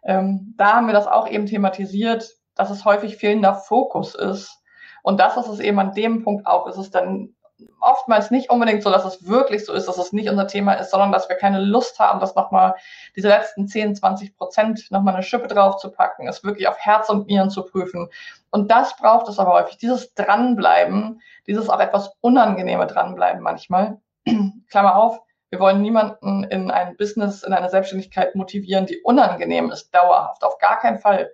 Ähm, 0.04 0.56
da 0.58 0.78
haben 0.78 0.88
wir 0.88 0.96
das 0.96 1.06
auch 1.06 1.28
eben 1.28 1.46
thematisiert, 1.46 2.28
dass 2.56 2.72
es 2.72 2.86
häufig 2.86 3.18
fehlender 3.18 3.54
Fokus 3.54 4.16
ist. 4.16 4.64
Und 5.04 5.20
das 5.20 5.38
ist 5.38 5.48
es 5.48 5.60
eben 5.60 5.78
an 5.78 5.94
dem 5.94 6.24
Punkt 6.24 6.48
auch. 6.48 6.66
Ist 6.66 6.78
es 6.78 6.90
dann 6.90 7.36
oftmals 7.80 8.32
nicht 8.32 8.50
unbedingt 8.50 8.84
so, 8.84 8.90
dass 8.92 9.06
es 9.06 9.28
wirklich 9.28 9.66
so 9.66 9.74
ist, 9.74 9.88
dass 9.88 9.98
es 9.98 10.14
nicht 10.14 10.30
unser 10.30 10.48
Thema 10.48 10.74
ist, 10.74 10.92
sondern 10.92 11.12
dass 11.12 11.30
wir 11.30 11.36
keine 11.36 11.60
Lust 11.60 12.00
haben, 12.00 12.20
das 12.20 12.36
nochmal, 12.36 12.76
diese 13.16 13.30
letzten 13.30 13.68
10, 13.68 13.96
20 13.96 14.38
Prozent 14.38 14.92
nochmal 14.92 15.16
eine 15.16 15.24
Schippe 15.24 15.48
drauf 15.48 15.78
zu 15.78 15.92
packen, 15.92 16.28
es 16.28 16.44
wirklich 16.44 16.68
auf 16.68 16.78
Herz 16.78 17.10
und 17.10 17.28
Nieren 17.28 17.50
zu 17.50 17.64
prüfen. 17.64 18.10
Und 18.52 18.72
das 18.72 18.96
braucht 18.96 19.28
es 19.28 19.40
aber 19.40 19.54
häufig, 19.54 19.78
dieses 19.78 20.14
Dranbleiben, 20.14 21.22
dieses 21.48 21.70
auch 21.70 21.80
etwas 21.80 22.12
unangenehme 22.22 22.88
Dranbleiben 22.88 23.42
manchmal. 23.42 24.00
Klammer 24.70 24.96
auf, 24.96 25.22
wir 25.50 25.60
wollen 25.60 25.82
niemanden 25.82 26.44
in 26.44 26.72
ein 26.72 26.98
Business, 26.98 27.44
in 27.44 27.54
eine 27.54 27.70
Selbstständigkeit 27.70 28.36
motivieren, 28.36 28.86
die 28.86 29.02
unangenehm 29.02 29.72
ist, 29.72 29.94
dauerhaft. 29.96 30.44
Auf 30.44 30.58
gar 30.58 30.80
keinen 30.80 31.00
Fall. 31.00 31.32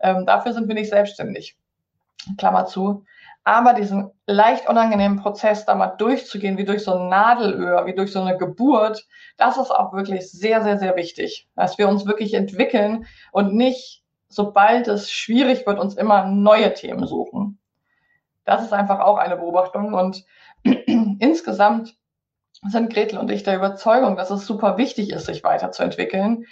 Ähm, 0.00 0.24
dafür 0.24 0.52
sind 0.52 0.66
wir 0.66 0.74
nicht 0.74 0.90
selbstständig. 0.90 1.56
Klammer 2.38 2.66
zu. 2.66 3.04
Aber 3.50 3.74
diesen 3.74 4.12
leicht 4.28 4.68
unangenehmen 4.68 5.18
Prozess 5.18 5.64
da 5.64 5.74
mal 5.74 5.88
durchzugehen, 5.88 6.56
wie 6.56 6.64
durch 6.64 6.84
so 6.84 6.94
ein 6.94 7.08
Nadelöhr, 7.08 7.84
wie 7.84 7.96
durch 7.96 8.12
so 8.12 8.20
eine 8.20 8.38
Geburt, 8.38 9.04
das 9.38 9.56
ist 9.56 9.72
auch 9.72 9.92
wirklich 9.92 10.30
sehr, 10.30 10.62
sehr, 10.62 10.78
sehr 10.78 10.94
wichtig, 10.94 11.48
dass 11.56 11.76
wir 11.76 11.88
uns 11.88 12.06
wirklich 12.06 12.34
entwickeln 12.34 13.06
und 13.32 13.52
nicht, 13.52 14.04
sobald 14.28 14.86
es 14.86 15.10
schwierig 15.10 15.66
wird, 15.66 15.80
uns 15.80 15.96
immer 15.96 16.26
neue 16.26 16.74
Themen 16.74 17.08
suchen. 17.08 17.58
Das 18.44 18.62
ist 18.62 18.72
einfach 18.72 19.00
auch 19.00 19.16
eine 19.16 19.36
Beobachtung 19.36 19.94
und 19.94 20.24
insgesamt 21.18 21.96
sind 22.68 22.92
Gretel 22.92 23.18
und 23.18 23.32
ich 23.32 23.42
der 23.42 23.56
Überzeugung, 23.56 24.14
dass 24.14 24.30
es 24.30 24.46
super 24.46 24.78
wichtig 24.78 25.10
ist, 25.10 25.26
sich 25.26 25.42
weiterzuentwickeln. 25.42 26.46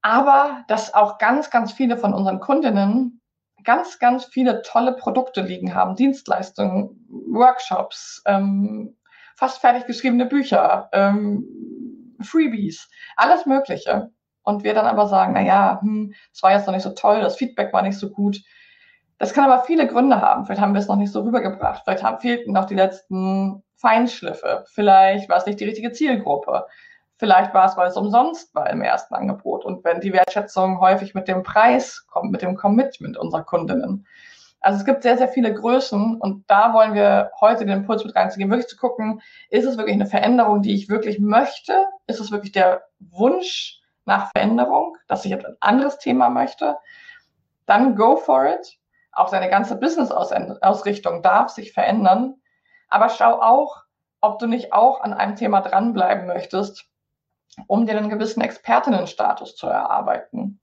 Aber 0.00 0.64
dass 0.66 0.94
auch 0.94 1.18
ganz, 1.18 1.50
ganz 1.50 1.70
viele 1.70 1.96
von 1.96 2.12
unseren 2.12 2.40
Kundinnen 2.40 3.21
ganz, 3.64 3.98
ganz 3.98 4.24
viele 4.24 4.62
tolle 4.62 4.94
Produkte 4.94 5.42
liegen 5.42 5.74
haben, 5.74 5.96
Dienstleistungen, 5.96 7.06
Workshops, 7.30 8.22
ähm, 8.26 8.96
fast 9.36 9.60
fertig 9.60 9.86
geschriebene 9.86 10.26
Bücher, 10.26 10.88
ähm, 10.92 11.46
Freebies, 12.20 12.88
alles 13.16 13.46
Mögliche. 13.46 14.10
Und 14.44 14.64
wir 14.64 14.74
dann 14.74 14.86
aber 14.86 15.06
sagen, 15.06 15.34
na 15.34 15.42
ja, 15.42 15.80
hm, 15.80 16.14
das 16.32 16.42
war 16.42 16.52
jetzt 16.52 16.66
noch 16.66 16.74
nicht 16.74 16.82
so 16.82 16.90
toll, 16.90 17.20
das 17.20 17.36
Feedback 17.36 17.72
war 17.72 17.82
nicht 17.82 17.98
so 17.98 18.10
gut. 18.10 18.40
Das 19.18 19.32
kann 19.32 19.48
aber 19.48 19.62
viele 19.62 19.86
Gründe 19.86 20.20
haben. 20.20 20.44
Vielleicht 20.44 20.60
haben 20.60 20.74
wir 20.74 20.80
es 20.80 20.88
noch 20.88 20.96
nicht 20.96 21.12
so 21.12 21.22
rübergebracht. 21.22 21.82
Vielleicht 21.84 22.02
haben, 22.02 22.20
fehlten 22.20 22.52
noch 22.52 22.64
die 22.64 22.74
letzten 22.74 23.62
Feinschliffe. 23.76 24.64
Vielleicht 24.72 25.28
war 25.28 25.36
es 25.36 25.46
nicht 25.46 25.60
die 25.60 25.64
richtige 25.64 25.92
Zielgruppe. 25.92 26.66
Vielleicht 27.22 27.54
war 27.54 27.66
es, 27.66 27.76
weil 27.76 27.86
es 27.86 27.96
umsonst 27.96 28.52
war 28.52 28.68
im 28.68 28.82
ersten 28.82 29.14
Angebot. 29.14 29.64
Und 29.64 29.84
wenn 29.84 30.00
die 30.00 30.12
Wertschätzung 30.12 30.80
häufig 30.80 31.14
mit 31.14 31.28
dem 31.28 31.44
Preis 31.44 32.04
kommt, 32.08 32.32
mit 32.32 32.42
dem 32.42 32.56
Commitment 32.56 33.16
unserer 33.16 33.44
Kundinnen. 33.44 34.08
Also 34.60 34.80
es 34.80 34.84
gibt 34.84 35.04
sehr, 35.04 35.16
sehr 35.16 35.28
viele 35.28 35.54
Größen 35.54 36.20
und 36.20 36.50
da 36.50 36.74
wollen 36.74 36.94
wir 36.94 37.30
heute 37.40 37.64
den 37.64 37.78
Impuls 37.78 38.04
mit 38.04 38.16
reinzugehen, 38.16 38.50
wirklich 38.50 38.66
zu 38.66 38.76
gucken, 38.76 39.22
ist 39.50 39.66
es 39.66 39.76
wirklich 39.76 39.94
eine 39.94 40.06
Veränderung, 40.06 40.62
die 40.62 40.74
ich 40.74 40.88
wirklich 40.88 41.20
möchte? 41.20 41.86
Ist 42.08 42.18
es 42.18 42.32
wirklich 42.32 42.50
der 42.50 42.88
Wunsch 42.98 43.80
nach 44.04 44.32
Veränderung, 44.32 44.96
dass 45.06 45.24
ich 45.24 45.32
ein 45.32 45.44
anderes 45.60 45.98
Thema 45.98 46.28
möchte? 46.28 46.76
Dann 47.66 47.94
go 47.94 48.16
for 48.16 48.46
it. 48.46 48.80
Auch 49.12 49.30
deine 49.30 49.48
ganze 49.48 49.76
Business-Ausrichtung 49.76 51.22
darf 51.22 51.50
sich 51.50 51.72
verändern. 51.72 52.34
Aber 52.88 53.10
schau 53.10 53.40
auch, 53.40 53.84
ob 54.20 54.40
du 54.40 54.48
nicht 54.48 54.72
auch 54.72 55.00
an 55.02 55.12
einem 55.12 55.36
Thema 55.36 55.60
dranbleiben 55.60 56.26
möchtest, 56.26 56.88
um 57.66 57.86
dir 57.86 57.96
einen 57.96 58.08
gewissen 58.08 58.40
Expertinnenstatus 58.40 59.56
zu 59.56 59.66
erarbeiten. 59.66 60.60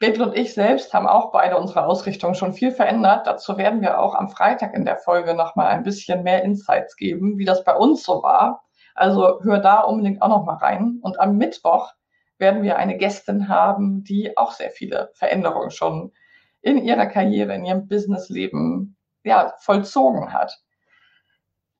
Gretel 0.00 0.22
und 0.22 0.36
ich 0.36 0.54
selbst 0.54 0.94
haben 0.94 1.08
auch 1.08 1.32
beide 1.32 1.58
unsere 1.58 1.84
Ausrichtung 1.84 2.34
schon 2.34 2.52
viel 2.52 2.70
verändert. 2.70 3.26
Dazu 3.26 3.58
werden 3.58 3.80
wir 3.80 3.98
auch 3.98 4.14
am 4.14 4.28
Freitag 4.28 4.74
in 4.74 4.84
der 4.84 4.96
Folge 4.96 5.34
nochmal 5.34 5.68
ein 5.68 5.82
bisschen 5.82 6.22
mehr 6.22 6.44
Insights 6.44 6.96
geben, 6.96 7.36
wie 7.36 7.44
das 7.44 7.64
bei 7.64 7.74
uns 7.74 8.04
so 8.04 8.22
war. 8.22 8.62
Also 8.94 9.40
hör 9.42 9.58
da 9.58 9.80
unbedingt 9.80 10.22
auch 10.22 10.28
nochmal 10.28 10.58
rein. 10.58 10.98
Und 11.02 11.18
am 11.18 11.36
Mittwoch 11.36 11.92
werden 12.38 12.62
wir 12.62 12.76
eine 12.76 12.96
Gästin 12.96 13.48
haben, 13.48 14.04
die 14.04 14.36
auch 14.36 14.52
sehr 14.52 14.70
viele 14.70 15.10
Veränderungen 15.14 15.72
schon 15.72 16.12
in 16.60 16.78
ihrer 16.78 17.06
Karriere, 17.06 17.54
in 17.54 17.64
ihrem 17.64 17.88
Businessleben 17.88 18.96
ja, 19.24 19.54
vollzogen 19.58 20.32
hat. 20.32 20.60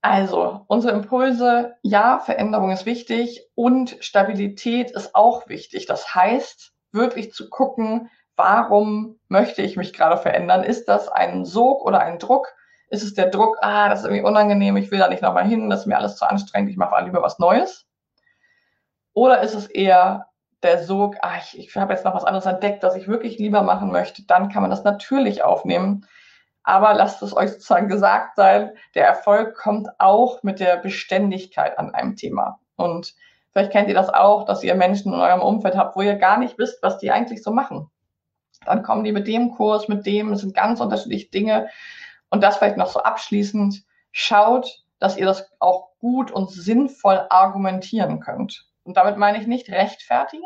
Also, 0.00 0.64
unsere 0.68 0.94
Impulse, 0.94 1.76
ja, 1.82 2.20
Veränderung 2.20 2.70
ist 2.70 2.86
wichtig 2.86 3.44
und 3.54 3.96
Stabilität 4.00 4.92
ist 4.92 5.14
auch 5.14 5.48
wichtig. 5.48 5.86
Das 5.86 6.14
heißt, 6.14 6.72
wirklich 6.92 7.32
zu 7.32 7.50
gucken, 7.50 8.08
warum 8.36 9.18
möchte 9.26 9.62
ich 9.62 9.76
mich 9.76 9.92
gerade 9.92 10.16
verändern? 10.16 10.62
Ist 10.62 10.86
das 10.86 11.08
ein 11.08 11.44
Sog 11.44 11.84
oder 11.84 12.00
ein 12.00 12.20
Druck? 12.20 12.54
Ist 12.90 13.02
es 13.02 13.14
der 13.14 13.28
Druck, 13.28 13.58
ah, 13.60 13.88
das 13.88 14.00
ist 14.00 14.04
irgendwie 14.06 14.24
unangenehm, 14.24 14.76
ich 14.76 14.90
will 14.90 15.00
da 15.00 15.08
nicht 15.08 15.22
nochmal 15.22 15.46
hin, 15.46 15.68
das 15.68 15.80
ist 15.80 15.86
mir 15.86 15.98
alles 15.98 16.16
zu 16.16 16.26
anstrengend, 16.26 16.70
ich 16.70 16.76
mache 16.76 17.04
lieber 17.04 17.20
was 17.20 17.38
Neues? 17.38 17.84
Oder 19.12 19.40
ist 19.42 19.54
es 19.54 19.66
eher 19.66 20.28
der 20.62 20.84
Sog, 20.84 21.16
ah, 21.22 21.38
ich, 21.38 21.58
ich 21.58 21.76
habe 21.76 21.92
jetzt 21.92 22.04
noch 22.04 22.14
was 22.14 22.24
anderes 22.24 22.46
entdeckt, 22.46 22.84
das 22.84 22.94
ich 22.94 23.08
wirklich 23.08 23.38
lieber 23.38 23.62
machen 23.62 23.90
möchte? 23.90 24.24
Dann 24.24 24.48
kann 24.48 24.62
man 24.62 24.70
das 24.70 24.84
natürlich 24.84 25.42
aufnehmen 25.42 26.06
aber 26.68 26.92
lasst 26.92 27.22
es 27.22 27.34
euch 27.34 27.52
sozusagen 27.52 27.88
gesagt 27.88 28.36
sein, 28.36 28.72
der 28.94 29.06
Erfolg 29.06 29.56
kommt 29.56 29.88
auch 29.98 30.42
mit 30.42 30.60
der 30.60 30.76
Beständigkeit 30.76 31.78
an 31.78 31.94
einem 31.94 32.14
Thema. 32.14 32.60
Und 32.76 33.14
vielleicht 33.52 33.72
kennt 33.72 33.88
ihr 33.88 33.94
das 33.94 34.10
auch, 34.10 34.44
dass 34.44 34.62
ihr 34.62 34.74
Menschen 34.74 35.14
in 35.14 35.18
eurem 35.18 35.40
Umfeld 35.40 35.78
habt, 35.78 35.96
wo 35.96 36.02
ihr 36.02 36.16
gar 36.16 36.36
nicht 36.36 36.58
wisst, 36.58 36.82
was 36.82 36.98
die 36.98 37.10
eigentlich 37.10 37.42
so 37.42 37.52
machen. 37.52 37.90
Dann 38.66 38.82
kommen 38.82 39.02
die 39.02 39.12
mit 39.12 39.26
dem 39.26 39.52
Kurs, 39.52 39.88
mit 39.88 40.04
dem, 40.04 40.30
es 40.30 40.42
sind 40.42 40.54
ganz 40.54 40.78
unterschiedliche 40.80 41.30
Dinge. 41.30 41.68
Und 42.28 42.42
das 42.42 42.58
vielleicht 42.58 42.76
noch 42.76 42.88
so 42.90 43.00
abschließend. 43.00 43.82
Schaut, 44.12 44.84
dass 44.98 45.16
ihr 45.16 45.24
das 45.24 45.50
auch 45.60 45.92
gut 46.00 46.30
und 46.30 46.50
sinnvoll 46.50 47.24
argumentieren 47.30 48.20
könnt. 48.20 48.66
Und 48.84 48.98
damit 48.98 49.16
meine 49.16 49.40
ich 49.40 49.46
nicht 49.46 49.70
rechtfertigen, 49.70 50.44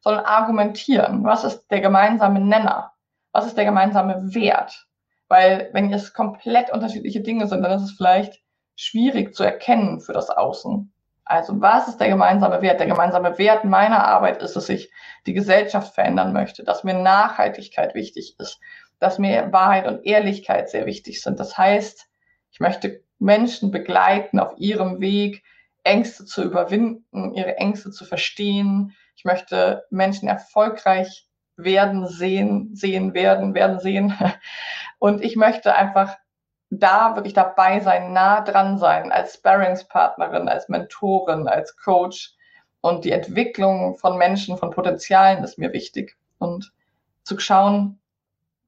sondern 0.00 0.24
argumentieren. 0.24 1.22
Was 1.24 1.44
ist 1.44 1.66
der 1.70 1.82
gemeinsame 1.82 2.40
Nenner? 2.40 2.94
Was 3.32 3.44
ist 3.44 3.58
der 3.58 3.66
gemeinsame 3.66 4.34
Wert? 4.34 4.86
Weil 5.30 5.70
wenn 5.72 5.92
es 5.92 6.12
komplett 6.12 6.70
unterschiedliche 6.72 7.20
Dinge 7.20 7.46
sind, 7.46 7.62
dann 7.62 7.70
ist 7.70 7.84
es 7.84 7.92
vielleicht 7.92 8.42
schwierig 8.74 9.32
zu 9.32 9.44
erkennen 9.44 10.00
für 10.00 10.12
das 10.12 10.28
Außen. 10.28 10.92
Also 11.24 11.60
was 11.60 11.86
ist 11.86 11.98
der 11.98 12.08
gemeinsame 12.08 12.60
Wert? 12.62 12.80
Der 12.80 12.88
gemeinsame 12.88 13.38
Wert 13.38 13.64
meiner 13.64 14.04
Arbeit 14.04 14.42
ist, 14.42 14.56
dass 14.56 14.68
ich 14.68 14.90
die 15.26 15.32
Gesellschaft 15.32 15.94
verändern 15.94 16.32
möchte, 16.32 16.64
dass 16.64 16.82
mir 16.82 16.94
Nachhaltigkeit 16.94 17.94
wichtig 17.94 18.34
ist, 18.40 18.58
dass 18.98 19.20
mir 19.20 19.52
Wahrheit 19.52 19.86
und 19.86 20.04
Ehrlichkeit 20.04 20.68
sehr 20.68 20.84
wichtig 20.86 21.22
sind. 21.22 21.38
Das 21.38 21.56
heißt, 21.56 22.08
ich 22.50 22.58
möchte 22.58 23.04
Menschen 23.20 23.70
begleiten 23.70 24.40
auf 24.40 24.54
ihrem 24.56 25.00
Weg, 25.00 25.44
Ängste 25.84 26.24
zu 26.24 26.42
überwinden, 26.42 27.34
ihre 27.34 27.56
Ängste 27.58 27.92
zu 27.92 28.04
verstehen. 28.04 28.96
Ich 29.14 29.24
möchte 29.24 29.84
Menschen 29.90 30.28
erfolgreich 30.28 31.29
werden, 31.64 32.06
sehen, 32.06 32.74
sehen, 32.74 33.14
werden, 33.14 33.54
werden, 33.54 33.78
sehen. 33.80 34.14
Und 34.98 35.22
ich 35.22 35.36
möchte 35.36 35.74
einfach 35.74 36.16
da 36.70 37.16
wirklich 37.16 37.34
dabei 37.34 37.80
sein, 37.80 38.12
nah 38.12 38.40
dran 38.42 38.78
sein, 38.78 39.10
als 39.10 39.34
Sparringspartnerin, 39.34 40.48
als 40.48 40.68
Mentorin, 40.68 41.48
als 41.48 41.76
Coach. 41.76 42.34
Und 42.80 43.04
die 43.04 43.12
Entwicklung 43.12 43.96
von 43.96 44.16
Menschen, 44.16 44.56
von 44.56 44.70
Potenzialen 44.70 45.42
ist 45.44 45.58
mir 45.58 45.72
wichtig. 45.72 46.16
Und 46.38 46.72
zu 47.24 47.38
schauen, 47.38 48.00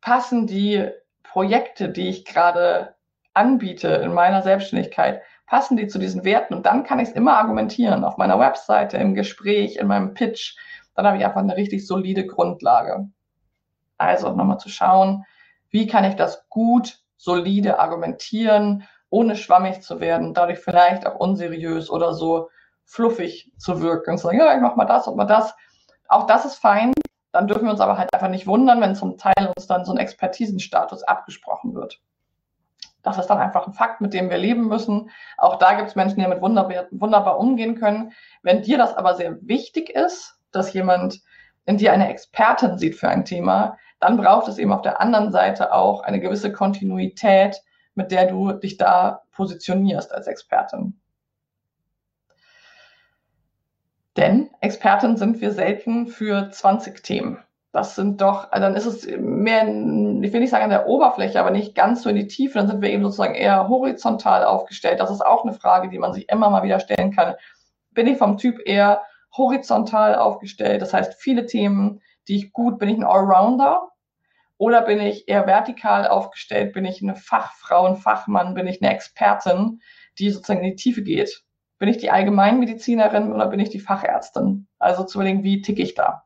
passen 0.01 0.47
die 0.47 0.91
Projekte, 1.23 1.89
die 1.89 2.09
ich 2.09 2.25
gerade 2.25 2.95
anbiete 3.35 3.89
in 3.89 4.13
meiner 4.13 4.43
Selbstständigkeit, 4.43 5.23
passen 5.47 5.77
die 5.77 5.87
zu 5.87 5.99
diesen 5.99 6.25
Werten? 6.25 6.55
Und 6.55 6.67
dann 6.67 6.85
kann 6.85 6.99
ich 6.99 7.09
es 7.09 7.15
immer 7.15 7.39
argumentieren, 7.39 8.05
auf 8.05 8.19
meiner 8.19 8.39
Webseite, 8.39 8.99
im 8.99 9.15
Gespräch, 9.15 9.77
in 9.77 9.87
meinem 9.87 10.13
Pitch 10.13 10.57
dann 10.95 11.07
habe 11.07 11.17
ich 11.17 11.25
einfach 11.25 11.41
eine 11.41 11.57
richtig 11.57 11.87
solide 11.87 12.27
Grundlage. 12.27 13.09
Also 13.99 14.33
nochmal 14.33 14.59
zu 14.59 14.69
schauen, 14.69 15.25
wie 15.71 15.87
kann 15.87 16.05
ich 16.05 16.17
das 16.17 16.49
gut, 16.49 16.99
solide 17.17 17.79
argumentieren 17.79 18.85
ohne 19.13 19.37
schwammig 19.37 19.83
zu 19.83 20.01
werden, 20.01 20.33
dadurch 20.33 20.59
vielleicht 20.59 21.07
auch 21.07 21.17
unseriös 21.17 21.91
oder 21.91 22.15
so 22.15 22.49
fluffig 22.85 23.53
zu 23.59 23.83
wirken 23.83 24.13
und 24.13 24.19
zu 24.19 24.27
sagen, 24.27 24.39
ja, 24.39 24.55
ich 24.55 24.63
mach 24.63 24.75
mal 24.75 24.87
das 24.87 25.07
und 25.07 25.17
mal 25.17 25.27
das. 25.27 25.55
Auch 26.09 26.27
das 26.27 26.47
ist 26.47 26.57
fein. 26.57 26.93
Dann 27.31 27.47
dürfen 27.47 27.65
wir 27.65 27.71
uns 27.71 27.81
aber 27.81 27.99
halt 27.99 28.13
einfach 28.13 28.29
nicht 28.29 28.47
wundern, 28.47 28.81
wenn 28.81 28.95
zum 28.95 29.19
Teil 29.19 29.53
uns 29.55 29.67
dann 29.67 29.85
so 29.85 29.93
ein 29.93 29.99
Expertisenstatus 29.99 31.03
abgesprochen 31.03 31.75
wird. 31.75 32.01
Das 33.03 33.19
ist 33.19 33.27
dann 33.27 33.39
einfach 33.39 33.67
ein 33.67 33.75
Fakt, 33.75 34.01
mit 34.01 34.15
dem 34.15 34.31
wir 34.31 34.39
leben 34.39 34.69
müssen. 34.69 35.11
Auch 35.37 35.57
da 35.57 35.75
gibt 35.75 35.89
es 35.89 35.95
Menschen, 35.95 36.17
die 36.17 36.23
damit 36.23 36.41
wunderbar, 36.41 36.87
wunderbar 36.91 37.39
umgehen 37.39 37.75
können. 37.75 38.13
Wenn 38.43 38.63
dir 38.63 38.79
das 38.79 38.95
aber 38.95 39.15
sehr 39.15 39.37
wichtig 39.43 39.91
ist, 39.91 40.39
dass 40.53 40.73
jemand 40.73 41.21
in 41.65 41.77
dir 41.77 41.93
eine 41.93 42.09
Expertin 42.09 42.79
sieht 42.79 42.97
für 42.97 43.09
ein 43.09 43.25
Thema, 43.25 43.79
dann 44.01 44.17
braucht 44.17 44.49
es 44.49 44.59
eben 44.59 44.73
auf 44.73 44.83
der 44.83 45.01
anderen 45.01 45.31
Seite 45.31 45.73
auch 45.73 46.03
eine 46.03 46.21
gewisse 46.21 46.53
Kontinuität, 46.53 47.63
mit 47.95 48.11
der 48.11 48.27
du 48.27 48.53
dich 48.53 48.77
da 48.77 49.23
positionierst 49.33 50.13
als 50.13 50.27
Expertin. 50.27 50.99
Denn 54.17 54.51
Expertin 54.61 55.17
sind 55.17 55.41
wir 55.41 55.53
selten 55.53 56.07
für 56.07 56.51
20 56.51 57.03
Themen. 57.03 57.39
Das 57.73 57.95
sind 57.95 58.21
doch, 58.21 58.53
also 58.53 58.67
dann 58.67 58.75
ist 58.75 58.85
es 58.85 59.07
mehr, 59.19 59.63
ich 59.63 60.33
will 60.33 60.41
nicht 60.41 60.51
sagen 60.51 60.65
an 60.65 60.71
der 60.71 60.87
Oberfläche, 60.87 61.41
aber 61.41 61.51
nicht 61.51 61.75
ganz 61.75 62.03
so 62.03 62.11
in 62.11 62.17
die 62.17 62.27
Tiefe. 62.27 62.59
Dann 62.59 62.69
sind 62.69 62.83
wir 62.83 62.91
eben 62.91 63.03
sozusagen 63.03 63.35
eher 63.35 63.69
horizontal 63.69 64.45
aufgestellt. 64.45 65.01
Das 65.01 65.11
ist 65.11 65.25
auch 65.25 65.45
eine 65.45 65.55
Frage, 65.55 65.89
die 65.89 65.99
man 65.99 66.13
sich 66.13 66.29
immer 66.29 66.51
mal 66.51 66.63
wieder 66.63 66.81
stellen 66.81 67.13
kann. 67.13 67.35
Bin 67.93 68.07
ich 68.07 68.19
vom 68.19 68.37
Typ 68.37 68.61
eher 68.67 69.01
horizontal 69.37 70.15
aufgestellt? 70.15 70.83
Das 70.83 70.93
heißt, 70.93 71.15
viele 71.15 71.47
Themen, 71.47 72.01
die 72.29 72.37
ich 72.37 72.53
gut, 72.53 72.79
bin 72.79 72.89
ich 72.89 72.97
ein 72.97 73.05
Allrounder? 73.05 73.89
Oder 74.59 74.83
bin 74.83 75.01
ich 75.01 75.29
eher 75.29 75.47
vertikal 75.47 76.07
aufgestellt? 76.07 76.73
Bin 76.73 76.85
ich 76.85 77.03
eine 77.03 77.17
Fachfrau, 77.17 77.87
ein 77.87 77.97
Fachmann? 77.97 78.55
Bin 78.55 78.69
ich 78.69 78.81
eine 78.81 78.95
Expertin, 78.95 79.81
die 80.19 80.31
sozusagen 80.31 80.63
in 80.63 80.71
die 80.71 80.77
Tiefe 80.77 81.03
geht? 81.03 81.43
Bin 81.79 81.89
ich 81.89 81.97
die 81.97 82.11
Allgemeinmedizinerin 82.11 83.33
oder 83.33 83.49
bin 83.49 83.59
ich 83.59 83.71
die 83.71 83.81
Fachärztin? 83.81 84.69
Also 84.79 85.03
zu 85.03 85.19
überlegen, 85.19 85.43
wie 85.43 85.63
ticke 85.63 85.83
ich 85.83 85.95
da? 85.95 86.25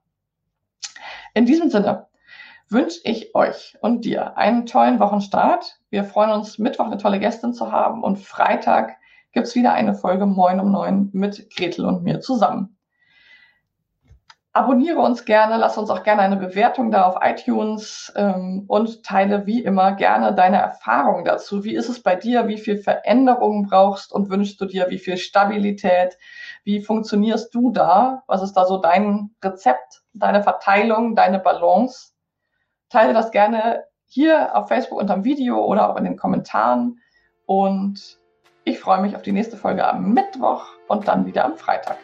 In 1.33 1.47
diesem 1.47 1.71
Sinne 1.71 2.09
wünsche 2.69 3.01
ich 3.05 3.35
euch 3.35 3.79
und 3.81 4.05
dir 4.05 4.37
einen 4.37 4.67
tollen 4.67 5.01
Wochenstart. 5.01 5.79
Wir 5.89 6.05
freuen 6.05 6.31
uns, 6.31 6.59
Mittwoch 6.59 6.87
eine 6.87 6.99
tolle 6.99 7.21
Gästin 7.21 7.55
zu 7.55 7.73
haben 7.73 8.03
und 8.03 8.19
Freitag 8.19 8.97
gibt 9.33 9.47
es 9.47 9.55
wieder 9.55 9.73
eine 9.73 9.95
Folge 9.95 10.27
Moin 10.27 10.61
um 10.61 10.73
neun 10.73 11.09
mit 11.13 11.49
Gretel 11.57 11.87
und 11.87 12.03
mir 12.03 12.21
zusammen. 12.21 12.75
Abonniere 14.57 15.01
uns 15.01 15.27
gerne, 15.27 15.59
lass 15.59 15.77
uns 15.77 15.91
auch 15.91 16.03
gerne 16.03 16.23
eine 16.23 16.39
Bewertung 16.39 16.91
da 16.91 17.03
auf 17.03 17.19
iTunes 17.21 18.11
ähm, 18.17 18.65
und 18.69 19.03
teile 19.03 19.45
wie 19.45 19.63
immer 19.63 19.93
gerne 19.93 20.35
deine 20.35 20.57
Erfahrungen 20.57 21.27
dazu. 21.27 21.63
Wie 21.63 21.75
ist 21.75 21.91
es 21.91 22.03
bei 22.03 22.17
dir? 22.17 22.49
Wie 22.49 22.57
viel 22.57 22.79
Veränderungen 22.79 23.67
brauchst 23.69 24.15
und 24.15 24.31
wünschst 24.31 24.59
du 24.59 24.65
dir? 24.65 24.89
Wie 24.89 24.97
viel 24.97 25.19
Stabilität? 25.19 26.17
Wie 26.65 26.81
funktionierst 26.81 27.55
du 27.55 27.71
da? 27.71 28.23
Was 28.29 28.43
ist 28.43 28.55
da 28.55 28.65
so 28.65 28.79
dein 28.79 29.29
Rezept, 29.45 30.01
deine 30.15 30.43
Verteilung, 30.43 31.15
deine 31.15 31.39
Balance? 31.39 32.13
Teile 32.89 33.13
das 33.13 33.33
gerne 33.33 33.85
hier 34.07 34.57
auf 34.57 34.69
Facebook 34.69 34.99
unter 34.99 35.13
dem 35.13 35.25
Video 35.25 35.63
oder 35.63 35.91
auch 35.91 35.97
in 35.97 36.05
den 36.05 36.17
Kommentaren. 36.17 36.99
Und 37.45 38.19
ich 38.65 38.81
freue 38.81 39.03
mich 39.03 39.17
auf 39.17 39.21
die 39.21 39.33
nächste 39.33 39.59
Folge 39.59 39.87
am 39.87 40.15
Mittwoch 40.15 40.65
und 40.89 41.09
dann 41.09 41.27
wieder 41.27 41.45
am 41.45 41.57
Freitag. 41.59 41.99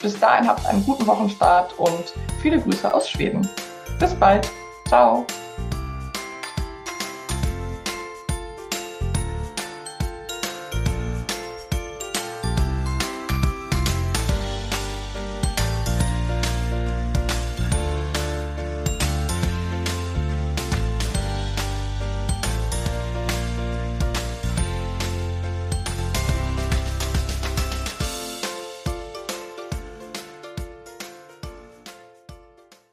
Bis 0.00 0.18
dahin 0.18 0.46
habt 0.46 0.64
einen 0.66 0.84
guten 0.84 1.06
Wochenstart 1.06 1.78
und 1.78 2.12
viele 2.40 2.60
Grüße 2.60 2.92
aus 2.92 3.08
Schweden. 3.08 3.48
Bis 3.98 4.14
bald. 4.14 4.48
Ciao. 4.86 5.26